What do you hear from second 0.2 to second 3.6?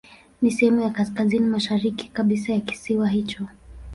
Ni sehemu ya kaskazini mashariki kabisa ya kisiwa hicho.